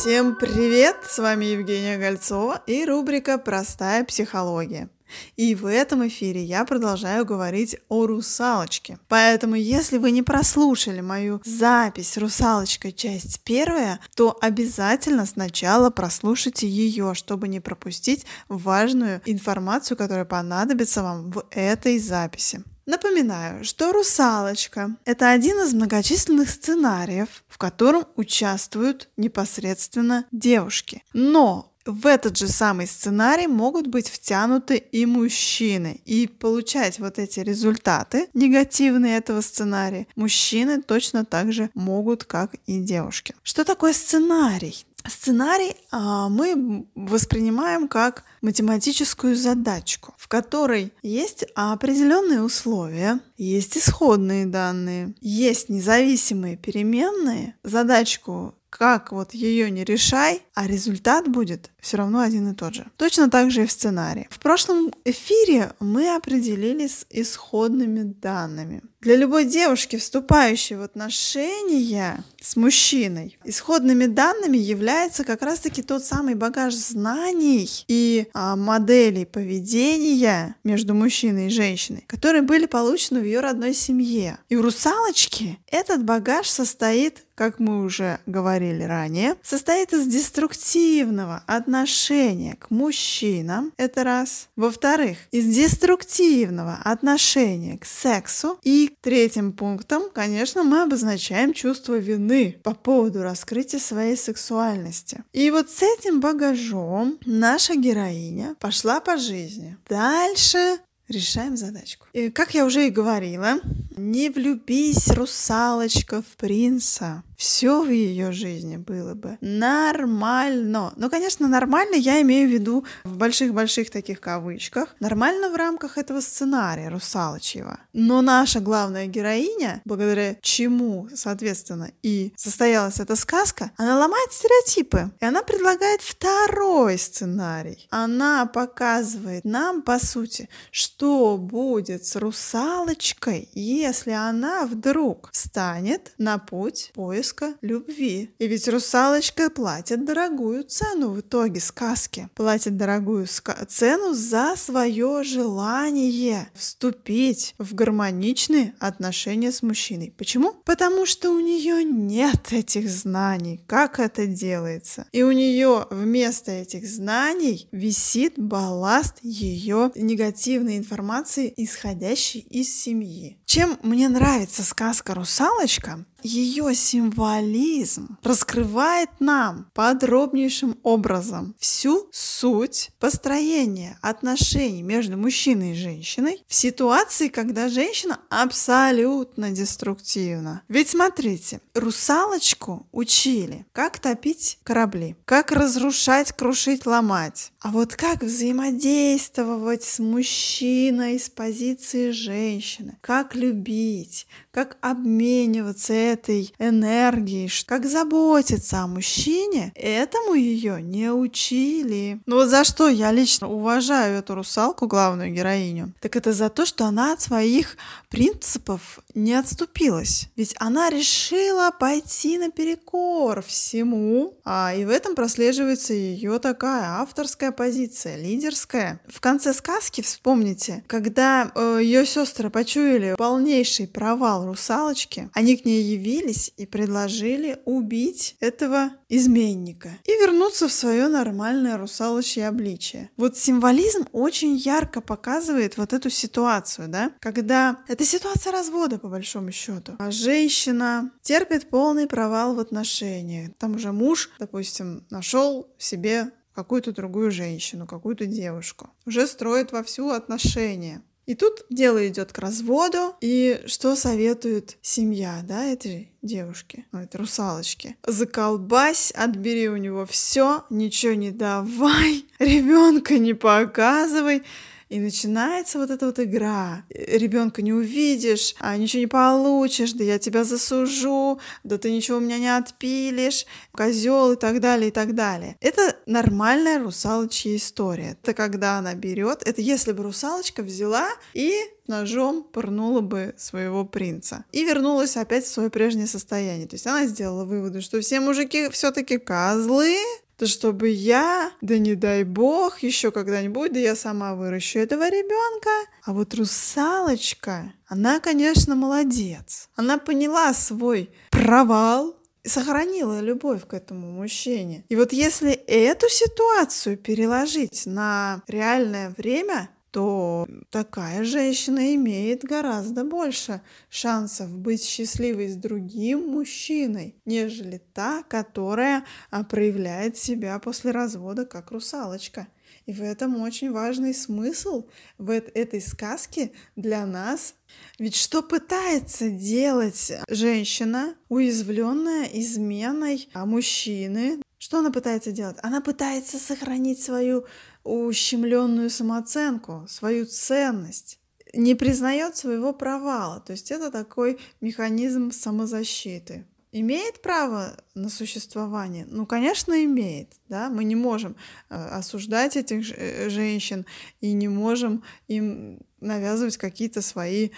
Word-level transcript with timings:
Всем 0.00 0.34
привет! 0.34 0.96
С 1.06 1.18
вами 1.18 1.44
Евгения 1.44 1.98
Гольцова 1.98 2.62
и 2.66 2.86
рубрика 2.86 3.36
«Простая 3.36 4.02
психология». 4.02 4.88
И 5.36 5.54
в 5.54 5.66
этом 5.66 6.08
эфире 6.08 6.42
я 6.42 6.64
продолжаю 6.64 7.26
говорить 7.26 7.76
о 7.90 8.06
русалочке. 8.06 8.98
Поэтому, 9.08 9.56
если 9.56 9.98
вы 9.98 10.12
не 10.12 10.22
прослушали 10.22 11.02
мою 11.02 11.42
запись 11.44 12.16
«Русалочка. 12.16 12.92
Часть 12.92 13.42
первая», 13.44 14.00
то 14.16 14.38
обязательно 14.40 15.26
сначала 15.26 15.90
прослушайте 15.90 16.66
ее, 16.66 17.12
чтобы 17.12 17.48
не 17.48 17.60
пропустить 17.60 18.24
важную 18.48 19.20
информацию, 19.26 19.98
которая 19.98 20.24
понадобится 20.24 21.02
вам 21.02 21.30
в 21.30 21.44
этой 21.50 21.98
записи. 21.98 22.64
Напоминаю, 22.90 23.62
что 23.62 23.92
«Русалочка»— 23.92 24.96
это 25.04 25.30
один 25.30 25.60
из 25.60 25.72
многочисленных 25.72 26.50
сценариев, 26.50 27.44
в 27.46 27.56
котором 27.56 28.04
участвуют 28.16 29.08
непосредственно 29.16 30.24
девушки. 30.32 31.04
Но 31.12 31.70
в 31.86 32.06
этот 32.06 32.36
же 32.36 32.48
самый 32.48 32.88
сценарий 32.88 33.46
могут 33.46 33.86
быть 33.86 34.08
втянуты 34.08 34.76
и 34.76 35.06
мужчины. 35.06 36.00
И 36.04 36.26
получать 36.26 36.98
вот 36.98 37.20
эти 37.20 37.38
результаты 37.40 38.28
негативные 38.34 39.18
этого 39.18 39.40
сценария 39.40 40.08
мужчины 40.16 40.82
точно 40.82 41.24
так 41.24 41.52
же 41.52 41.70
могут, 41.74 42.24
как 42.24 42.54
и 42.66 42.80
девушки. 42.80 43.34
Что 43.44 43.64
такое 43.64 43.92
сценарий? 43.92 44.84
Сценарий 45.06 45.76
а, 45.90 46.28
мы 46.28 46.86
воспринимаем 46.94 47.88
как 47.88 48.24
математическую 48.42 49.34
задачку, 49.36 50.14
в 50.16 50.28
которой 50.28 50.92
есть 51.02 51.44
определенные 51.54 52.42
условия, 52.42 53.20
есть 53.36 53.76
исходные 53.76 54.46
данные, 54.46 55.14
есть 55.20 55.68
независимые 55.68 56.56
переменные. 56.56 57.56
Задачку 57.62 58.54
как 58.70 59.12
вот 59.12 59.34
ее 59.34 59.70
не 59.70 59.84
решай, 59.84 60.42
а 60.54 60.66
результат 60.66 61.28
будет 61.28 61.70
все 61.80 61.96
равно 61.96 62.20
один 62.20 62.50
и 62.50 62.54
тот 62.54 62.74
же. 62.74 62.86
Точно 62.96 63.30
так 63.30 63.50
же 63.50 63.64
и 63.64 63.66
в 63.66 63.72
сценарии. 63.72 64.28
В 64.30 64.38
прошлом 64.38 64.92
эфире 65.04 65.72
мы 65.80 66.14
определились 66.14 67.06
исходными 67.10 68.02
данными. 68.02 68.82
Для 69.00 69.16
любой 69.16 69.46
девушки, 69.46 69.96
вступающей 69.96 70.76
в 70.76 70.82
отношения 70.82 72.22
с 72.38 72.54
мужчиной, 72.54 73.38
исходными 73.44 74.04
данными 74.04 74.58
является 74.58 75.24
как 75.24 75.40
раз-таки 75.40 75.82
тот 75.82 76.04
самый 76.04 76.34
багаж 76.34 76.74
знаний 76.74 77.68
и 77.88 78.28
а, 78.34 78.56
моделей 78.56 79.24
поведения 79.24 80.54
между 80.64 80.92
мужчиной 80.92 81.46
и 81.46 81.50
женщиной, 81.50 82.04
которые 82.06 82.42
были 82.42 82.66
получены 82.66 83.20
в 83.20 83.24
ее 83.24 83.40
родной 83.40 83.72
семье. 83.72 84.38
И 84.50 84.56
у 84.56 84.62
русалочки 84.62 85.58
этот 85.66 86.04
багаж 86.04 86.46
состоит 86.46 87.24
как 87.40 87.58
мы 87.58 87.82
уже 87.82 88.20
говорили 88.26 88.82
ранее, 88.82 89.34
состоит 89.42 89.94
из 89.94 90.06
деструктивного 90.06 91.42
отношения 91.46 92.56
к 92.56 92.70
мужчинам, 92.70 93.72
это 93.78 94.04
раз. 94.04 94.50
Во-вторых, 94.56 95.16
из 95.30 95.46
деструктивного 95.46 96.78
отношения 96.84 97.78
к 97.78 97.86
сексу. 97.86 98.58
И 98.62 98.94
третьим 99.00 99.54
пунктом, 99.54 100.10
конечно, 100.12 100.64
мы 100.64 100.82
обозначаем 100.82 101.54
чувство 101.54 101.94
вины 101.94 102.60
по 102.62 102.74
поводу 102.74 103.22
раскрытия 103.22 103.80
своей 103.80 104.18
сексуальности. 104.18 105.24
И 105.32 105.50
вот 105.50 105.70
с 105.70 105.82
этим 105.82 106.20
багажом 106.20 107.16
наша 107.24 107.74
героиня 107.74 108.54
пошла 108.60 109.00
по 109.00 109.16
жизни. 109.16 109.78
Дальше 109.88 110.78
решаем 111.08 111.56
задачку. 111.56 112.06
И, 112.12 112.28
как 112.28 112.54
я 112.54 112.66
уже 112.66 112.86
и 112.86 112.90
говорила, 112.90 113.60
не 113.96 114.28
влюбись, 114.28 115.08
русалочка, 115.08 116.20
в 116.20 116.36
принца 116.36 117.24
все 117.40 117.82
в 117.82 117.88
ее 117.88 118.32
жизни 118.32 118.76
было 118.76 119.14
бы 119.14 119.38
нормально. 119.40 120.92
Ну, 120.96 121.08
конечно, 121.08 121.48
нормально 121.48 121.94
я 121.94 122.20
имею 122.20 122.46
в 122.46 122.52
виду 122.52 122.84
в 123.02 123.16
больших-больших 123.16 123.90
таких 123.90 124.20
кавычках. 124.20 124.94
Нормально 125.00 125.48
в 125.48 125.56
рамках 125.56 125.96
этого 125.96 126.20
сценария 126.20 126.90
русалочьего. 126.90 127.80
Но 127.94 128.20
наша 128.20 128.60
главная 128.60 129.06
героиня, 129.06 129.80
благодаря 129.86 130.36
чему, 130.42 131.08
соответственно, 131.14 131.92
и 132.02 132.34
состоялась 132.36 133.00
эта 133.00 133.16
сказка, 133.16 133.70
она 133.78 133.98
ломает 133.98 134.30
стереотипы. 134.32 135.10
И 135.18 135.24
она 135.24 135.42
предлагает 135.42 136.02
второй 136.02 136.98
сценарий. 136.98 137.88
Она 137.88 138.44
показывает 138.44 139.46
нам, 139.46 139.80
по 139.80 139.98
сути, 139.98 140.50
что 140.70 141.38
будет 141.38 142.04
с 142.04 142.16
русалочкой, 142.16 143.48
если 143.54 144.10
она 144.10 144.66
вдруг 144.66 145.30
встанет 145.32 146.12
на 146.18 146.36
путь 146.36 146.90
поиска 146.92 147.29
поиска 147.30 147.54
любви. 147.62 148.30
И 148.38 148.46
ведь 148.46 148.68
русалочка 148.68 149.50
платит 149.50 150.04
дорогую 150.04 150.64
цену 150.64 151.10
в 151.10 151.20
итоге 151.20 151.60
сказки. 151.60 152.28
Платит 152.34 152.76
дорогую 152.76 153.26
цену 153.68 154.14
за 154.14 154.54
свое 154.56 155.22
желание 155.24 156.48
вступить 156.54 157.54
в 157.58 157.74
гармоничные 157.74 158.74
отношения 158.78 159.52
с 159.52 159.62
мужчиной. 159.62 160.14
Почему? 160.16 160.52
Потому 160.64 161.06
что 161.06 161.30
у 161.30 161.40
нее 161.40 161.84
нет 161.84 162.52
этих 162.52 162.88
знаний, 162.88 163.60
как 163.66 163.98
это 163.98 164.26
делается. 164.26 165.06
И 165.12 165.22
у 165.22 165.32
нее 165.32 165.86
вместо 165.90 166.50
этих 166.50 166.86
знаний 166.86 167.68
висит 167.72 168.34
балласт 168.36 169.16
ее 169.22 169.92
негативной 169.94 170.76
информации, 170.76 171.52
исходящей 171.56 172.40
из 172.40 172.74
семьи. 172.74 173.38
Чем 173.44 173.78
мне 173.82 174.08
нравится 174.08 174.62
сказка 174.62 175.14
«Русалочка», 175.14 176.04
ее 176.22 176.74
символизм 176.74 178.18
раскрывает 178.22 179.10
нам 179.18 179.70
подробнейшим 179.74 180.78
образом 180.82 181.54
всю 181.58 182.08
суть 182.12 182.90
построения 182.98 183.98
отношений 184.02 184.82
между 184.82 185.16
мужчиной 185.16 185.72
и 185.72 185.74
женщиной 185.74 186.42
в 186.46 186.54
ситуации, 186.54 187.28
когда 187.28 187.68
женщина 187.68 188.20
абсолютно 188.28 189.50
деструктивна. 189.50 190.62
Ведь 190.68 190.90
смотрите, 190.90 191.60
русалочку 191.74 192.86
учили, 192.92 193.66
как 193.72 193.98
топить 193.98 194.58
корабли, 194.62 195.16
как 195.24 195.52
разрушать, 195.52 196.32
крушить, 196.32 196.86
ломать. 196.86 197.52
А 197.60 197.70
вот 197.70 197.94
как 197.94 198.22
взаимодействовать 198.22 199.82
с 199.84 199.98
мужчиной 199.98 201.18
с 201.18 201.28
позиции 201.28 202.10
женщины, 202.10 202.96
как 203.00 203.34
любить, 203.34 204.26
как 204.50 204.78
обмениваться 204.80 205.92
этой 206.12 206.52
энергией, 206.58 207.50
как 207.66 207.86
заботиться 207.86 208.80
о 208.80 208.86
мужчине, 208.86 209.72
этому 209.74 210.34
ее 210.34 210.82
не 210.82 211.10
учили. 211.10 212.20
Но 212.26 212.36
вот 212.36 212.48
за 212.48 212.64
что 212.64 212.88
я 212.88 213.12
лично 213.12 213.48
уважаю 213.48 214.18
эту 214.18 214.34
русалку, 214.34 214.86
главную 214.86 215.32
героиню, 215.32 215.92
так 216.00 216.16
это 216.16 216.32
за 216.32 216.48
то, 216.48 216.66
что 216.66 216.84
она 216.84 217.12
от 217.12 217.20
своих 217.20 217.76
принципов 218.08 219.00
не 219.14 219.34
отступилась. 219.34 220.28
Ведь 220.36 220.54
она 220.58 220.90
решила 220.90 221.70
пойти 221.70 222.38
наперекор 222.38 223.42
всему, 223.42 224.34
а 224.44 224.74
и 224.74 224.84
в 224.84 224.90
этом 224.90 225.14
прослеживается 225.14 225.94
ее 225.94 226.38
такая 226.38 227.00
авторская 227.00 227.52
позиция, 227.52 228.16
лидерская. 228.16 229.00
В 229.08 229.20
конце 229.20 229.52
сказки, 229.54 230.00
вспомните, 230.00 230.84
когда 230.86 231.50
э, 231.54 231.78
ее 231.82 232.06
сестры 232.06 232.50
почуяли 232.50 233.14
полнейший 233.16 233.86
провал 233.86 234.46
русалочки, 234.46 235.30
они 235.34 235.56
к 235.56 235.64
ней 235.64 235.82
явились 236.00 236.52
и 236.56 236.66
предложили 236.66 237.60
убить 237.64 238.36
этого 238.40 238.90
изменника 239.08 239.90
и 240.04 240.12
вернуться 240.12 240.68
в 240.68 240.72
свое 240.72 241.08
нормальное 241.08 241.76
русалочье 241.76 242.48
обличие. 242.48 243.10
Вот 243.16 243.36
символизм 243.36 244.06
очень 244.12 244.56
ярко 244.56 245.00
показывает 245.00 245.76
вот 245.76 245.92
эту 245.92 246.10
ситуацию, 246.10 246.88
да, 246.88 247.12
когда 247.20 247.82
это 247.88 248.04
ситуация 248.04 248.52
развода 248.52 248.98
по 248.98 249.08
большому 249.08 249.52
счету. 249.52 249.92
А 249.98 250.10
женщина 250.10 251.12
терпит 251.22 251.68
полный 251.68 252.06
провал 252.06 252.54
в 252.54 252.58
отношениях. 252.58 253.52
Там 253.58 253.76
уже 253.76 253.92
муж, 253.92 254.30
допустим, 254.38 255.06
нашел 255.10 255.68
себе 255.78 256.32
какую-то 256.54 256.92
другую 256.92 257.30
женщину, 257.30 257.86
какую-то 257.86 258.26
девушку. 258.26 258.90
Уже 259.06 259.26
строит 259.26 259.72
вовсю 259.72 260.10
отношения. 260.10 261.02
И 261.30 261.36
тут 261.36 261.64
дело 261.70 262.08
идет 262.08 262.32
к 262.32 262.38
разводу. 262.40 263.14
И 263.20 263.62
что 263.66 263.94
советует 263.94 264.78
семья, 264.82 265.42
да, 265.44 265.64
этой 265.64 266.10
девушки, 266.22 266.86
ну, 266.90 266.98
этой 266.98 267.18
русалочки? 267.18 267.96
Заколбась, 268.04 269.12
отбери 269.12 269.68
у 269.68 269.76
него 269.76 270.06
все, 270.06 270.64
ничего 270.70 271.12
не 271.14 271.30
давай, 271.30 272.24
ребенка 272.40 273.20
не 273.20 273.34
показывай, 273.34 274.42
И 274.90 274.98
начинается 274.98 275.78
вот 275.78 275.90
эта 275.90 276.06
вот 276.06 276.18
игра. 276.18 276.84
Ребенка 276.90 277.62
не 277.62 277.72
увидишь, 277.72 278.56
а 278.58 278.76
ничего 278.76 279.00
не 279.00 279.06
получишь, 279.06 279.92
да 279.92 280.02
я 280.02 280.18
тебя 280.18 280.42
засужу, 280.42 281.40
да 281.62 281.78
ты 281.78 281.92
ничего 281.92 282.18
у 282.18 282.20
меня 282.20 282.38
не 282.38 282.54
отпилишь, 282.54 283.46
козел 283.70 284.32
и 284.32 284.36
так 284.36 284.60
далее, 284.60 284.88
и 284.88 284.90
так 284.90 285.14
далее. 285.14 285.56
Это 285.60 285.96
нормальная 286.06 286.80
русалочья 286.80 287.54
история. 287.54 288.18
Это 288.20 288.34
когда 288.34 288.78
она 288.78 288.94
берет, 288.94 289.46
это 289.46 289.60
если 289.60 289.92
бы 289.92 290.02
русалочка 290.02 290.64
взяла 290.64 291.08
и 291.34 291.54
ножом 291.86 292.42
пырнула 292.42 293.00
бы 293.00 293.34
своего 293.36 293.84
принца. 293.84 294.44
И 294.50 294.64
вернулась 294.64 295.16
опять 295.16 295.44
в 295.44 295.52
свое 295.52 295.70
прежнее 295.70 296.08
состояние. 296.08 296.66
То 296.66 296.74
есть 296.74 296.86
она 296.86 297.06
сделала 297.06 297.44
выводы, 297.44 297.80
что 297.80 298.00
все 298.00 298.18
мужики 298.18 298.68
все-таки 298.70 299.18
козлы, 299.18 299.96
то 300.40 300.46
чтобы 300.46 300.88
я, 300.88 301.52
да 301.60 301.76
не 301.76 301.94
дай 301.94 302.24
бог, 302.24 302.78
еще 302.78 303.10
когда-нибудь, 303.10 303.74
да 303.74 303.78
я 303.78 303.94
сама 303.94 304.34
выращу 304.34 304.78
этого 304.78 305.06
ребенка. 305.10 305.68
А 306.02 306.14
вот 306.14 306.32
русалочка, 306.32 307.74
она, 307.86 308.20
конечно, 308.20 308.74
молодец. 308.74 309.68
Она 309.76 309.98
поняла 309.98 310.54
свой 310.54 311.10
провал, 311.28 312.16
сохранила 312.42 313.20
любовь 313.20 313.66
к 313.66 313.74
этому 313.74 314.10
мужчине. 314.12 314.86
И 314.88 314.96
вот 314.96 315.12
если 315.12 315.52
эту 315.52 316.08
ситуацию 316.08 316.96
переложить 316.96 317.82
на 317.84 318.42
реальное 318.46 319.12
время, 319.18 319.68
то 319.90 320.46
такая 320.70 321.24
женщина 321.24 321.94
имеет 321.94 322.44
гораздо 322.44 323.04
больше 323.04 323.60
шансов 323.88 324.50
быть 324.56 324.84
счастливой 324.84 325.48
с 325.48 325.56
другим 325.56 326.28
мужчиной, 326.28 327.16
нежели 327.24 327.82
та, 327.92 328.22
которая 328.22 329.04
а, 329.30 329.44
проявляет 329.44 330.16
себя 330.16 330.58
после 330.58 330.92
развода 330.92 331.44
как 331.44 331.70
русалочка. 331.70 332.46
И 332.86 332.92
в 332.92 333.02
этом 333.02 333.40
очень 333.40 333.72
важный 333.72 334.14
смысл 334.14 334.86
в 335.18 335.30
этой 335.30 335.80
сказке 335.80 336.52
для 336.76 337.04
нас. 337.06 337.54
Ведь 337.98 338.16
что 338.16 338.42
пытается 338.42 339.30
делать 339.30 340.12
женщина, 340.28 341.14
уязвленная 341.28 342.24
изменой 342.32 343.28
а 343.32 343.46
мужчины? 343.46 344.40
Что 344.58 344.80
она 344.80 344.90
пытается 344.90 345.32
делать? 345.32 345.56
Она 345.62 345.80
пытается 345.80 346.38
сохранить 346.38 347.02
свою 347.02 347.46
ущемленную 347.84 348.90
самооценку, 348.90 349.86
свою 349.88 350.26
ценность, 350.26 351.18
не 351.52 351.74
признает 351.74 352.36
своего 352.36 352.72
провала. 352.72 353.40
То 353.40 353.52
есть 353.52 353.70
это 353.70 353.90
такой 353.90 354.38
механизм 354.60 355.30
самозащиты. 355.30 356.46
Имеет 356.72 357.20
право 357.20 357.76
на 357.96 358.08
существование? 358.08 359.04
Ну, 359.08 359.26
конечно, 359.26 359.84
имеет. 359.84 360.34
Да? 360.48 360.70
Мы 360.70 360.84
не 360.84 360.94
можем 360.94 361.34
э, 361.68 361.74
осуждать 361.74 362.56
этих 362.56 362.92
э, 362.96 363.28
женщин 363.28 363.86
и 364.20 364.32
не 364.32 364.46
можем 364.46 365.02
им 365.26 365.80
навязывать 365.98 366.56
какие-то 366.58 367.02
свои 367.02 367.50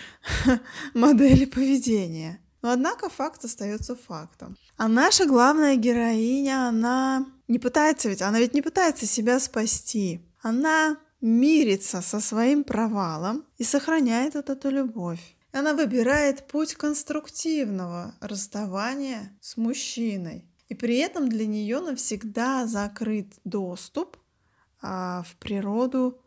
модели 0.94 1.44
поведения. 1.44 2.40
Но 2.62 2.70
однако 2.70 3.10
факт 3.10 3.44
остается 3.44 3.96
фактом. 3.96 4.56
А 4.78 4.88
наша 4.88 5.26
главная 5.26 5.76
героиня, 5.76 6.68
она 6.68 7.26
не 7.48 7.58
пытается 7.58 8.08
ведь, 8.08 8.22
она 8.22 8.38
ведь 8.38 8.54
не 8.54 8.62
пытается 8.62 9.06
себя 9.06 9.40
спасти. 9.40 10.20
Она 10.40 10.98
мирится 11.20 12.02
со 12.02 12.20
своим 12.20 12.64
провалом 12.64 13.46
и 13.56 13.64
сохраняет 13.64 14.34
вот 14.34 14.50
эту 14.50 14.70
любовь. 14.70 15.36
Она 15.52 15.74
выбирает 15.74 16.46
путь 16.46 16.74
конструктивного 16.74 18.14
расставания 18.20 19.36
с 19.40 19.56
мужчиной. 19.56 20.48
И 20.68 20.74
при 20.74 20.96
этом 20.96 21.28
для 21.28 21.46
нее 21.46 21.80
навсегда 21.80 22.66
закрыт 22.66 23.34
доступ 23.44 24.16
а, 24.80 25.22
в 25.24 25.36
природу 25.36 26.18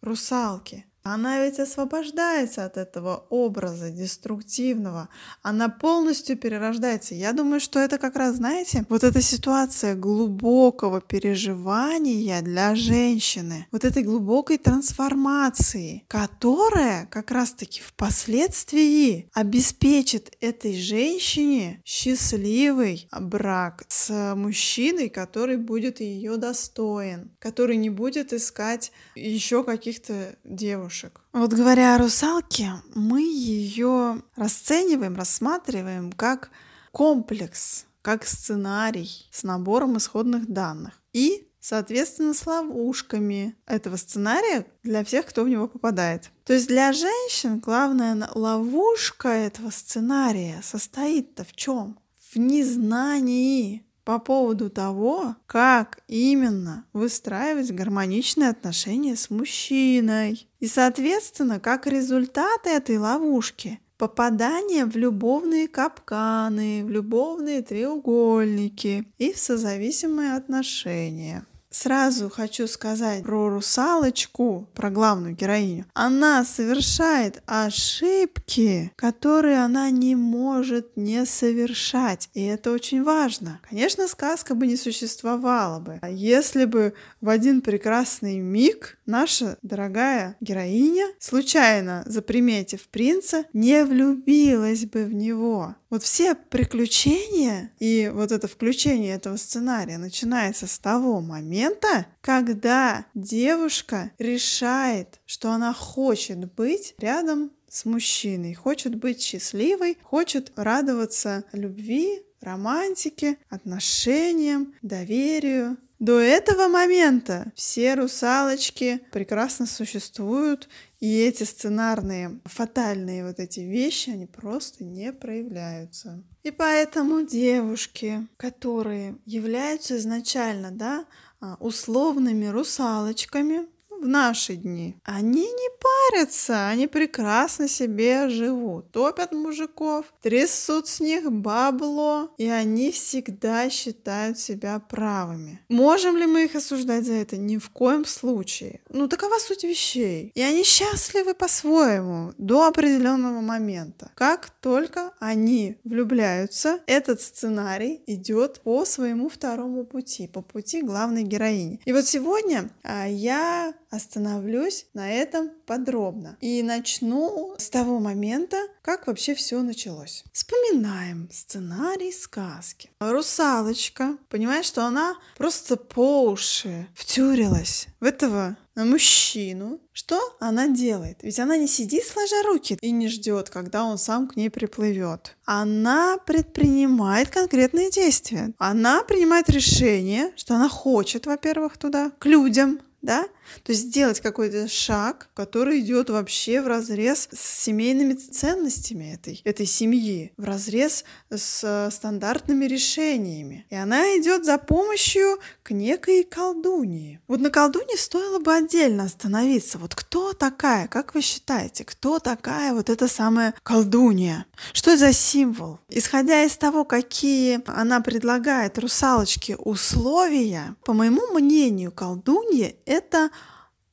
русалки. 0.00 0.89
Она 1.02 1.42
ведь 1.42 1.58
освобождается 1.58 2.66
от 2.66 2.76
этого 2.76 3.24
образа 3.30 3.90
деструктивного. 3.90 5.08
Она 5.42 5.70
полностью 5.70 6.36
перерождается. 6.36 7.14
Я 7.14 7.32
думаю, 7.32 7.60
что 7.60 7.78
это 7.78 7.96
как 7.96 8.16
раз, 8.16 8.36
знаете, 8.36 8.84
вот 8.90 9.02
эта 9.02 9.22
ситуация 9.22 9.94
глубокого 9.94 11.00
переживания 11.00 12.42
для 12.42 12.74
женщины, 12.74 13.66
вот 13.72 13.84
этой 13.84 14.02
глубокой 14.02 14.58
трансформации, 14.58 16.04
которая 16.06 17.06
как 17.06 17.30
раз-таки 17.30 17.80
впоследствии 17.80 19.30
обеспечит 19.32 20.36
этой 20.40 20.76
женщине 20.78 21.80
счастливый 21.86 23.08
брак 23.18 23.84
с 23.88 24.34
мужчиной, 24.34 25.08
который 25.08 25.56
будет 25.56 26.00
ее 26.00 26.36
достоин, 26.36 27.30
который 27.38 27.76
не 27.76 27.88
будет 27.88 28.34
искать 28.34 28.92
еще 29.14 29.64
каких-то 29.64 30.36
девушек 30.44 30.89
девушек. 30.90 31.20
Вот 31.32 31.52
говоря 31.52 31.94
о 31.94 31.98
русалке, 31.98 32.72
мы 32.94 33.22
ее 33.22 34.22
расцениваем, 34.36 35.16
рассматриваем 35.16 36.12
как 36.12 36.50
комплекс, 36.92 37.86
как 38.02 38.26
сценарий 38.26 39.28
с 39.30 39.44
набором 39.44 39.96
исходных 39.96 40.48
данных. 40.48 41.00
И 41.12 41.48
соответственно, 41.60 42.34
с 42.34 42.46
ловушками 42.46 43.54
этого 43.66 43.96
сценария 43.96 44.66
для 44.82 45.04
всех, 45.04 45.26
кто 45.26 45.44
в 45.44 45.48
него 45.48 45.68
попадает. 45.68 46.30
То 46.44 46.54
есть 46.54 46.68
для 46.68 46.92
женщин 46.92 47.60
главная 47.60 48.28
ловушка 48.34 49.28
этого 49.28 49.70
сценария 49.70 50.60
состоит-то 50.62 51.44
в 51.44 51.52
чем? 51.52 51.98
В 52.32 52.36
незнании 52.36 53.84
по 54.10 54.18
поводу 54.18 54.70
того, 54.70 55.36
как 55.46 56.00
именно 56.08 56.84
выстраивать 56.92 57.70
гармоничные 57.70 58.48
отношения 58.48 59.14
с 59.14 59.30
мужчиной. 59.30 60.48
И, 60.58 60.66
соответственно, 60.66 61.60
как 61.60 61.86
результат 61.86 62.66
этой 62.66 62.98
ловушки 62.98 63.78
попадание 63.98 64.84
в 64.84 64.96
любовные 64.96 65.68
капканы, 65.68 66.82
в 66.84 66.90
любовные 66.90 67.62
треугольники 67.62 69.06
и 69.18 69.32
в 69.32 69.38
созависимые 69.38 70.34
отношения. 70.34 71.46
Сразу 71.72 72.28
хочу 72.28 72.66
сказать 72.66 73.22
про 73.22 73.48
русалочку, 73.48 74.68
про 74.74 74.90
главную 74.90 75.36
героиню. 75.36 75.86
Она 75.94 76.44
совершает 76.44 77.42
ошибки, 77.46 78.92
которые 78.96 79.62
она 79.62 79.88
не 79.90 80.16
может 80.16 80.96
не 80.96 81.24
совершать. 81.24 82.28
И 82.34 82.42
это 82.42 82.72
очень 82.72 83.04
важно. 83.04 83.60
Конечно, 83.68 84.08
сказка 84.08 84.56
бы 84.56 84.66
не 84.66 84.76
существовала 84.76 85.78
бы, 85.78 86.00
если 86.10 86.64
бы 86.64 86.92
в 87.20 87.28
один 87.28 87.60
прекрасный 87.60 88.38
миг 88.38 88.98
наша 89.10 89.58
дорогая 89.60 90.36
героиня, 90.40 91.06
случайно 91.18 92.02
заприметив 92.06 92.88
принца, 92.88 93.44
не 93.52 93.84
влюбилась 93.84 94.86
бы 94.86 95.04
в 95.04 95.12
него. 95.12 95.74
Вот 95.90 96.02
все 96.02 96.34
приключения 96.34 97.72
и 97.78 98.10
вот 98.14 98.32
это 98.32 98.48
включение 98.48 99.14
этого 99.14 99.36
сценария 99.36 99.98
начинается 99.98 100.66
с 100.66 100.78
того 100.78 101.20
момента, 101.20 102.06
когда 102.20 103.06
девушка 103.14 104.12
решает, 104.18 105.20
что 105.26 105.50
она 105.50 105.74
хочет 105.74 106.52
быть 106.54 106.94
рядом 106.98 107.50
с 107.68 107.84
мужчиной, 107.84 108.54
хочет 108.54 108.94
быть 108.96 109.20
счастливой, 109.20 109.98
хочет 110.02 110.52
радоваться 110.56 111.44
любви, 111.52 112.22
романтике, 112.40 113.36
отношениям, 113.48 114.74
доверию, 114.82 115.76
до 116.00 116.18
этого 116.18 116.68
момента 116.68 117.52
все 117.54 117.94
русалочки 117.94 119.02
прекрасно 119.12 119.66
существуют, 119.66 120.68
и 120.98 121.20
эти 121.20 121.44
сценарные, 121.44 122.40
фатальные 122.46 123.26
вот 123.26 123.38
эти 123.38 123.60
вещи, 123.60 124.08
они 124.08 124.24
просто 124.24 124.82
не 124.82 125.12
проявляются. 125.12 126.24
И 126.42 126.50
поэтому 126.50 127.26
девушки, 127.26 128.26
которые 128.38 129.18
являются 129.26 129.98
изначально, 129.98 130.70
да, 130.70 131.04
а, 131.38 131.56
условными 131.60 132.46
русалочками, 132.46 133.66
в 134.00 134.08
наши 134.08 134.56
дни. 134.56 134.96
Они 135.04 135.42
не 135.42 135.68
парятся, 135.80 136.68
они 136.68 136.86
прекрасно 136.86 137.68
себе 137.68 138.28
живут. 138.28 138.90
Топят 138.90 139.32
мужиков, 139.32 140.06
трясут 140.22 140.88
с 140.88 141.00
них 141.00 141.30
бабло, 141.30 142.30
и 142.38 142.48
они 142.48 142.90
всегда 142.90 143.68
считают 143.70 144.38
себя 144.38 144.80
правыми. 144.80 145.60
Можем 145.68 146.16
ли 146.16 146.26
мы 146.26 146.44
их 146.44 146.54
осуждать 146.54 147.04
за 147.04 147.14
это? 147.14 147.36
Ни 147.36 147.58
в 147.58 147.70
коем 147.70 148.04
случае. 148.04 148.80
Ну, 148.88 149.08
такова 149.08 149.38
суть 149.38 149.64
вещей. 149.64 150.32
И 150.34 150.42
они 150.42 150.64
счастливы 150.64 151.34
по-своему 151.34 152.32
до 152.38 152.66
определенного 152.66 153.40
момента. 153.40 154.10
Как 154.14 154.50
только 154.60 155.12
они 155.18 155.76
влюбляются, 155.84 156.80
этот 156.86 157.20
сценарий 157.20 158.02
идет 158.06 158.60
по 158.62 158.84
своему 158.84 159.28
второму 159.28 159.84
пути, 159.84 160.26
по 160.26 160.42
пути 160.42 160.82
главной 160.82 161.22
героини. 161.22 161.80
И 161.84 161.92
вот 161.92 162.06
сегодня 162.06 162.70
а, 162.82 163.06
я 163.06 163.74
остановлюсь 163.90 164.86
на 164.94 165.12
этом 165.12 165.50
подробно. 165.66 166.36
И 166.40 166.62
начну 166.62 167.54
с 167.58 167.68
того 167.68 167.98
момента, 167.98 168.56
как 168.82 169.06
вообще 169.06 169.34
все 169.34 169.60
началось. 169.62 170.24
Вспоминаем 170.32 171.28
сценарий 171.32 172.12
сказки. 172.12 172.90
Русалочка 173.00 174.16
понимает, 174.28 174.64
что 174.64 174.86
она 174.86 175.16
просто 175.36 175.76
по 175.76 176.30
уши 176.30 176.86
втюрилась 176.94 177.88
в 178.00 178.04
этого 178.04 178.56
мужчину, 178.76 179.80
что 179.92 180.18
она 180.40 180.68
делает? 180.68 181.18
Ведь 181.22 181.38
она 181.38 181.56
не 181.56 181.68
сидит 181.68 182.04
сложа 182.04 182.42
руки 182.44 182.78
и 182.80 182.90
не 182.90 183.08
ждет, 183.08 183.50
когда 183.50 183.84
он 183.84 183.98
сам 183.98 184.28
к 184.28 184.36
ней 184.36 184.48
приплывет. 184.50 185.36
Она 185.44 186.16
предпринимает 186.18 187.28
конкретные 187.30 187.90
действия. 187.90 188.52
Она 188.58 189.02
принимает 189.02 189.50
решение, 189.50 190.32
что 190.36 190.54
она 190.54 190.68
хочет, 190.68 191.26
во-первых, 191.26 191.76
туда, 191.76 192.12
к 192.18 192.26
людям, 192.26 192.80
да, 193.02 193.26
то 193.62 193.72
есть 193.72 193.88
сделать 193.88 194.20
какой-то 194.20 194.68
шаг, 194.68 195.28
который 195.34 195.80
идет 195.80 196.10
вообще 196.10 196.60
в 196.60 196.66
разрез 196.66 197.28
с 197.32 197.64
семейными 197.64 198.14
ценностями 198.14 199.14
этой, 199.14 199.40
этой 199.44 199.66
семьи, 199.66 200.32
в 200.36 200.44
разрез 200.44 201.04
с 201.30 201.90
стандартными 201.90 202.66
решениями. 202.66 203.66
И 203.70 203.74
она 203.74 204.02
идет 204.18 204.44
за 204.44 204.58
помощью 204.58 205.38
к 205.62 205.70
некой 205.70 206.24
колдуньи. 206.24 207.20
Вот 207.26 207.40
на 207.40 207.50
колдуне 207.50 207.96
стоило 207.96 208.38
бы 208.38 208.54
отдельно 208.54 209.04
остановиться. 209.04 209.78
Вот 209.78 209.94
кто 209.94 210.32
такая, 210.32 210.86
как 210.86 211.14
вы 211.14 211.22
считаете, 211.22 211.84
кто 211.84 212.18
такая 212.18 212.74
вот 212.74 212.90
эта 212.90 213.08
самая 213.08 213.54
колдунья? 213.62 214.46
Что 214.72 214.96
за 214.96 215.12
символ? 215.12 215.80
Исходя 215.88 216.44
из 216.44 216.56
того, 216.56 216.84
какие 216.84 217.60
она 217.66 218.00
предлагает 218.00 218.78
русалочке 218.78 219.56
условия, 219.56 220.76
по 220.84 220.92
моему 220.92 221.26
мнению, 221.32 221.92
колдунья— 221.92 222.74
это 222.90 223.30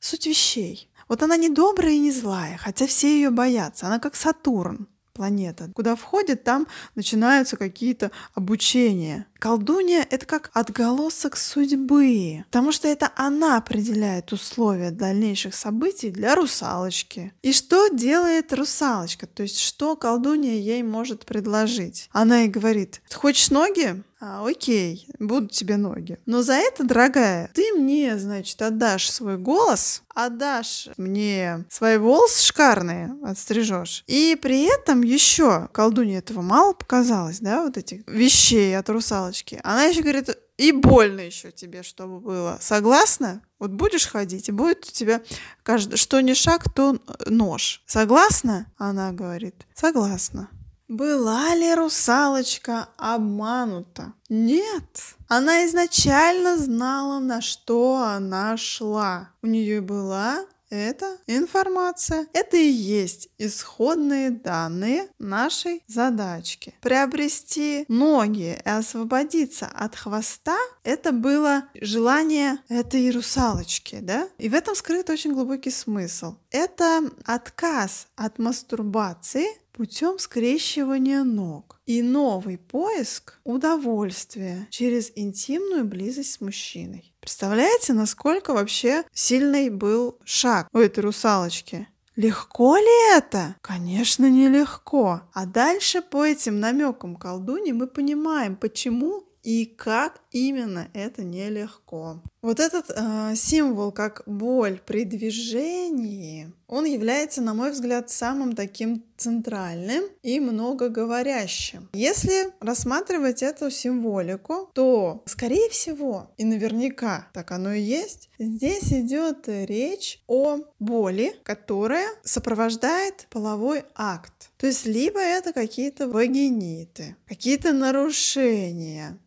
суть 0.00 0.26
вещей. 0.26 0.90
Вот 1.08 1.22
она 1.22 1.36
не 1.36 1.48
добрая 1.48 1.92
и 1.92 1.98
не 1.98 2.10
злая, 2.12 2.58
хотя 2.58 2.86
все 2.86 3.14
ее 3.14 3.30
боятся. 3.30 3.86
Она 3.86 3.98
как 3.98 4.14
Сатурн 4.16 4.88
планета. 5.14 5.70
Куда 5.74 5.96
входит, 5.96 6.44
там 6.44 6.66
начинаются 6.94 7.56
какие-то 7.56 8.10
обучения. 8.34 9.26
Колдунья— 9.38 10.04
это 10.10 10.26
как 10.26 10.50
отголосок 10.52 11.36
судьбы, 11.36 12.44
потому 12.46 12.72
что 12.72 12.88
это 12.88 13.12
она 13.14 13.56
определяет 13.56 14.32
условия 14.32 14.90
дальнейших 14.90 15.54
событий 15.54 16.10
для 16.10 16.34
русалочки. 16.34 17.32
И 17.42 17.52
что 17.52 17.88
делает 17.88 18.52
русалочка? 18.52 19.28
То 19.28 19.44
есть 19.44 19.60
что 19.60 19.94
колдунья 19.94 20.54
ей 20.54 20.82
может 20.82 21.24
предложить? 21.24 22.08
Она 22.12 22.40
ей 22.40 22.48
говорит, 22.48 23.00
хочешь 23.12 23.50
ноги? 23.50 24.02
А, 24.20 24.44
окей, 24.44 25.06
будут 25.20 25.52
тебе 25.52 25.76
ноги. 25.76 26.18
Но 26.26 26.42
за 26.42 26.54
это, 26.54 26.82
дорогая, 26.82 27.50
ты 27.54 27.72
мне, 27.72 28.18
значит, 28.18 28.60
отдашь 28.60 29.10
свой 29.10 29.38
голос, 29.38 30.02
отдашь 30.12 30.88
мне 30.96 31.64
свои 31.70 31.98
волосы 31.98 32.46
шикарные, 32.46 33.16
отстрижешь. 33.22 34.02
И 34.08 34.36
при 34.40 34.64
этом 34.64 35.02
еще 35.02 35.68
колдунья 35.72 36.18
этого 36.18 36.42
мало 36.42 36.72
показалось, 36.72 37.38
да, 37.38 37.62
вот 37.62 37.76
этих 37.76 38.00
вещей 38.08 38.76
от 38.76 38.88
русалочки. 38.90 39.27
Она 39.62 39.84
еще 39.84 40.02
говорит, 40.02 40.30
и 40.56 40.72
больно 40.72 41.20
еще 41.20 41.52
тебе, 41.52 41.82
чтобы 41.82 42.20
было. 42.20 42.58
Согласна? 42.60 43.42
Вот 43.58 43.70
будешь 43.70 44.06
ходить, 44.06 44.48
и 44.48 44.52
будет 44.52 44.86
у 44.86 44.92
тебя 44.92 45.22
каждый, 45.62 45.96
что 45.96 46.20
не 46.20 46.34
шаг, 46.34 46.72
то 46.72 46.98
нож. 47.26 47.82
Согласна? 47.86 48.66
Она 48.76 49.12
говорит. 49.12 49.66
Согласна. 49.74 50.48
Была 50.88 51.54
ли 51.54 51.74
русалочка 51.74 52.88
обманута? 52.96 54.14
Нет. 54.30 55.16
Она 55.28 55.66
изначально 55.66 56.56
знала, 56.56 57.18
на 57.18 57.42
что 57.42 58.02
она 58.02 58.56
шла. 58.56 59.30
У 59.42 59.46
нее 59.46 59.82
была 59.82 60.46
эта 60.70 61.18
информация. 61.26 62.26
Это 62.32 62.56
и 62.56 62.68
есть 62.68 63.28
исходные 63.38 64.30
данные 64.30 65.08
нашей 65.18 65.82
задачки. 65.86 66.74
Приобрести 66.80 67.84
ноги 67.88 68.58
и 68.64 68.68
освободиться 68.68 69.66
от 69.66 69.96
хвоста– 69.96 70.56
это 70.84 71.12
было 71.12 71.64
желание 71.80 72.58
этой 72.68 73.10
русалочки, 73.10 73.98
да? 74.00 74.28
И 74.38 74.48
в 74.48 74.54
этом 74.54 74.74
скрыт 74.74 75.10
очень 75.10 75.32
глубокий 75.32 75.70
смысл. 75.70 76.36
Это 76.50 77.02
отказ 77.24 78.08
от 78.16 78.38
мастурбации 78.38 79.46
путем 79.78 80.18
скрещивания 80.18 81.22
ног 81.22 81.80
и 81.86 82.02
новый 82.02 82.58
поиск 82.58 83.38
удовольствия 83.44 84.66
через 84.70 85.12
интимную 85.14 85.84
близость 85.84 86.32
с 86.32 86.40
мужчиной. 86.40 87.14
Представляете, 87.20 87.92
насколько 87.92 88.54
вообще 88.54 89.04
сильный 89.12 89.70
был 89.70 90.18
шаг 90.24 90.66
у 90.72 90.78
этой 90.78 90.98
русалочки? 91.04 91.86
Легко 92.16 92.76
ли 92.76 93.16
это? 93.16 93.54
Конечно, 93.60 94.28
нелегко. 94.28 95.22
А 95.32 95.46
дальше 95.46 96.02
по 96.02 96.26
этим 96.26 96.58
намекам 96.58 97.14
колдуни 97.14 97.70
мы 97.70 97.86
понимаем, 97.86 98.56
почему 98.56 99.28
и 99.44 99.64
как 99.64 100.20
именно 100.32 100.88
это 100.92 101.22
нелегко. 101.22 102.20
Вот 102.40 102.60
этот 102.60 102.90
э, 102.90 103.34
символ, 103.34 103.90
как 103.90 104.22
боль 104.26 104.80
при 104.86 105.04
движении, 105.04 106.52
он 106.68 106.84
является, 106.84 107.42
на 107.42 107.52
мой 107.52 107.72
взгляд, 107.72 108.10
самым 108.10 108.54
таким 108.54 109.04
центральным 109.16 110.04
и 110.22 110.38
многоговорящим. 110.38 111.88
Если 111.92 112.52
рассматривать 112.60 113.42
эту 113.42 113.70
символику, 113.70 114.70
то, 114.72 115.22
скорее 115.26 115.68
всего, 115.70 116.30
и 116.36 116.44
наверняка 116.44 117.28
так 117.32 117.50
оно 117.50 117.72
и 117.72 117.80
есть, 117.80 118.30
здесь 118.38 118.92
идет 118.92 119.48
речь 119.48 120.22
о 120.28 120.58
боли, 120.78 121.34
которая 121.42 122.06
сопровождает 122.22 123.26
половой 123.30 123.82
акт. 123.96 124.50
То 124.58 124.68
есть 124.68 124.86
либо 124.86 125.18
это 125.18 125.52
какие-то 125.52 126.06
вагиниты, 126.06 127.16
какие-то 127.26 127.72
нарушения, 127.72 129.18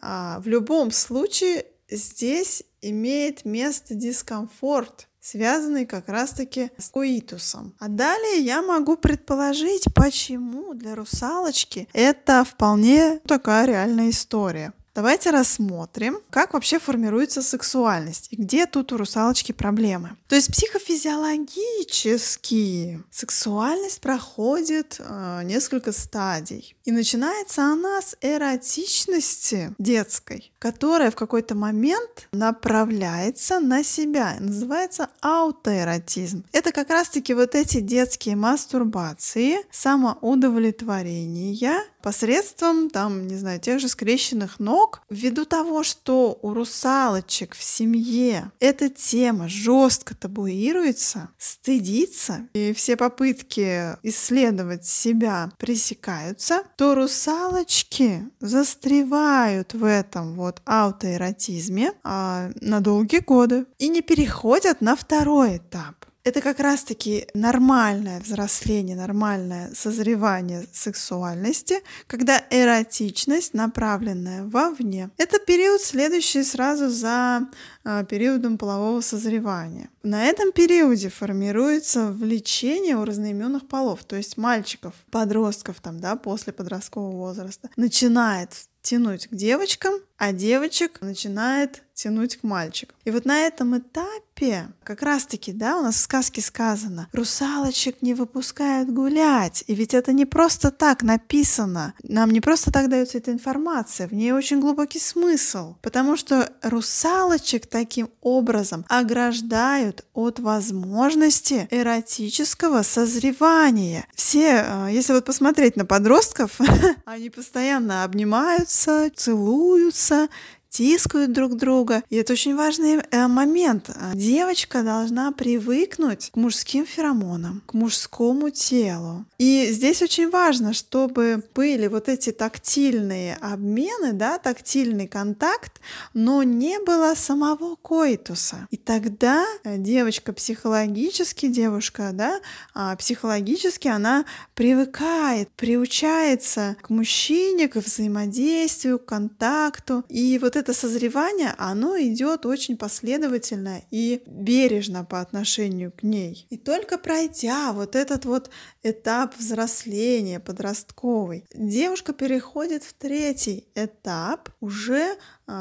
а, 0.00 0.40
в 0.40 0.48
любом 0.48 0.90
случае 0.90 1.66
здесь 1.90 2.64
имеет 2.82 3.44
место 3.44 3.94
дискомфорт, 3.94 5.08
связанный 5.20 5.86
как 5.86 6.08
раз-таки 6.08 6.70
с 6.78 6.88
коитусом. 6.88 7.74
А 7.78 7.88
далее 7.88 8.44
я 8.44 8.62
могу 8.62 8.96
предположить, 8.96 9.86
почему 9.94 10.74
для 10.74 10.94
русалочки 10.94 11.88
это 11.92 12.44
вполне 12.44 13.20
такая 13.26 13.66
реальная 13.66 14.10
история. 14.10 14.72
Давайте 14.96 15.30
рассмотрим, 15.30 16.18
как 16.30 16.54
вообще 16.54 16.78
формируется 16.78 17.42
сексуальность 17.42 18.28
и 18.30 18.36
где 18.36 18.64
тут 18.64 18.94
у 18.94 18.96
русалочки 18.96 19.52
проблемы. 19.52 20.16
То 20.26 20.36
есть 20.36 20.50
психофизиологически 20.50 23.02
сексуальность 23.10 24.00
проходит 24.00 24.96
э, 24.98 25.42
несколько 25.44 25.92
стадий. 25.92 26.74
И 26.86 26.92
начинается 26.92 27.62
она 27.62 28.00
с 28.00 28.16
эротичности 28.22 29.74
детской, 29.78 30.50
которая 30.58 31.10
в 31.10 31.16
какой-то 31.16 31.54
момент 31.54 32.28
направляется 32.32 33.60
на 33.60 33.84
себя. 33.84 34.38
Называется 34.40 35.10
аутоэротизм. 35.20 36.46
Это 36.52 36.72
как 36.72 36.88
раз-таки 36.88 37.34
вот 37.34 37.54
эти 37.54 37.80
детские 37.80 38.36
мастурбации, 38.36 39.58
самоудовлетворения 39.70 41.84
посредством, 42.06 42.88
там, 42.88 43.26
не 43.26 43.34
знаю, 43.34 43.58
тех 43.58 43.80
же 43.80 43.88
скрещенных 43.88 44.60
ног, 44.60 44.85
ввиду 45.10 45.44
того, 45.44 45.82
что 45.82 46.38
у 46.42 46.54
русалочек 46.54 47.54
в 47.54 47.62
семье 47.62 48.50
эта 48.60 48.88
тема 48.88 49.48
жестко 49.48 50.14
табуируется, 50.14 51.30
стыдится, 51.38 52.48
и 52.54 52.72
все 52.72 52.96
попытки 52.96 53.96
исследовать 54.02 54.86
себя 54.86 55.50
пресекаются, 55.58 56.62
то 56.76 56.94
русалочки 56.94 58.28
застревают 58.40 59.74
в 59.74 59.84
этом 59.84 60.34
вот 60.34 60.62
аутоэротизме 60.64 61.92
а, 62.02 62.50
на 62.60 62.80
долгие 62.80 63.20
годы 63.20 63.66
и 63.78 63.88
не 63.88 64.02
переходят 64.02 64.80
на 64.80 64.96
второй 64.96 65.58
этап 65.58 66.05
это 66.26 66.40
как 66.40 66.58
раз-таки 66.58 67.28
нормальное 67.34 68.18
взросление, 68.18 68.96
нормальное 68.96 69.70
созревание 69.74 70.66
сексуальности, 70.72 71.76
когда 72.08 72.44
эротичность 72.50 73.54
направленная 73.54 74.42
вовне. 74.42 75.10
Это 75.18 75.38
период, 75.38 75.80
следующий 75.80 76.42
сразу 76.42 76.88
за 76.88 77.46
э, 77.84 78.04
периодом 78.10 78.58
полового 78.58 79.02
созревания. 79.02 79.88
На 80.02 80.24
этом 80.24 80.50
периоде 80.50 81.10
формируется 81.10 82.08
влечение 82.08 82.96
у 82.96 83.04
разноименных 83.04 83.68
полов, 83.68 84.04
то 84.04 84.16
есть 84.16 84.36
мальчиков, 84.36 84.94
подростков 85.12 85.80
там, 85.80 86.00
да, 86.00 86.16
после 86.16 86.52
подросткового 86.52 87.16
возраста, 87.16 87.70
начинает 87.76 88.50
тянуть 88.82 89.28
к 89.28 89.34
девочкам, 89.34 89.94
а 90.18 90.32
девочек 90.32 91.00
начинает 91.00 91.82
тянуть 91.96 92.36
к 92.36 92.42
мальчикам. 92.42 92.94
И 93.04 93.10
вот 93.10 93.24
на 93.24 93.40
этом 93.40 93.78
этапе 93.78 94.68
как 94.84 95.02
раз-таки, 95.02 95.52
да, 95.52 95.78
у 95.78 95.82
нас 95.82 95.96
в 95.96 96.00
сказке 96.00 96.42
сказано, 96.42 97.08
русалочек 97.12 98.02
не 98.02 98.12
выпускают 98.12 98.90
гулять. 98.90 99.64
И 99.66 99.74
ведь 99.74 99.94
это 99.94 100.12
не 100.12 100.26
просто 100.26 100.70
так 100.70 101.02
написано. 101.02 101.94
Нам 102.02 102.30
не 102.30 102.42
просто 102.42 102.70
так 102.70 102.90
дается 102.90 103.18
эта 103.18 103.32
информация. 103.32 104.06
В 104.06 104.12
ней 104.12 104.32
очень 104.32 104.60
глубокий 104.60 104.98
смысл. 104.98 105.76
Потому 105.80 106.16
что 106.16 106.52
русалочек 106.62 107.66
таким 107.66 108.10
образом 108.20 108.84
ограждают 108.88 110.04
от 110.12 110.38
возможности 110.38 111.66
эротического 111.70 112.82
созревания. 112.82 114.06
Все, 114.14 114.64
э, 114.66 114.88
если 114.92 115.14
вот 115.14 115.24
посмотреть 115.24 115.76
на 115.76 115.86
подростков, 115.86 116.60
они 117.06 117.30
постоянно 117.30 118.04
обнимаются, 118.04 119.10
целуются, 119.16 120.05
criança 120.06 120.28
тискают 120.76 121.32
друг 121.32 121.56
друга. 121.56 122.02
И 122.10 122.16
это 122.16 122.34
очень 122.34 122.54
важный 122.54 123.00
э, 123.10 123.28
момент. 123.28 123.90
Девочка 124.12 124.82
должна 124.82 125.32
привыкнуть 125.32 126.30
к 126.34 126.36
мужским 126.36 126.84
феромонам, 126.84 127.62
к 127.64 127.72
мужскому 127.72 128.50
телу. 128.50 129.24
И 129.38 129.68
здесь 129.70 130.02
очень 130.02 130.28
важно, 130.28 130.74
чтобы 130.74 131.42
были 131.54 131.86
вот 131.86 132.10
эти 132.10 132.30
тактильные 132.30 133.38
обмены, 133.40 134.12
да, 134.12 134.36
тактильный 134.36 135.08
контакт, 135.08 135.80
но 136.12 136.42
не 136.42 136.78
было 136.80 137.14
самого 137.16 137.76
коитуса. 137.76 138.68
И 138.70 138.76
тогда 138.76 139.46
э, 139.64 139.78
девочка 139.78 140.34
психологически, 140.34 141.46
девушка, 141.46 142.10
да, 142.12 142.40
а, 142.74 142.94
психологически 142.96 143.88
она 143.88 144.26
привыкает, 144.54 145.48
приучается 145.56 146.76
к 146.82 146.90
мужчине, 146.90 147.68
к 147.68 147.76
взаимодействию, 147.76 148.98
к 148.98 149.06
контакту. 149.06 150.04
И 150.10 150.38
вот 150.38 150.56
это 150.56 150.65
это 150.66 150.72
созревание, 150.72 151.54
оно 151.58 151.96
идет 151.96 152.44
очень 152.44 152.76
последовательно 152.76 153.82
и 153.92 154.20
бережно 154.26 155.04
по 155.04 155.20
отношению 155.20 155.92
к 155.92 156.02
ней. 156.02 156.44
И 156.50 156.56
только 156.56 156.98
пройдя 156.98 157.72
вот 157.72 157.94
этот 157.94 158.24
вот 158.24 158.50
этап 158.82 159.36
взросления 159.36 160.40
подростковый, 160.40 161.44
девушка 161.54 162.12
переходит 162.12 162.82
в 162.82 162.94
третий 162.94 163.68
этап 163.76 164.48
уже 164.60 165.16